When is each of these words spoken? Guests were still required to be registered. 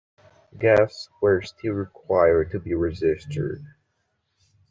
Guests 0.57 1.09
were 1.21 1.43
still 1.43 1.73
required 1.73 2.49
to 2.53 2.59
be 2.59 2.73
registered. 2.73 3.63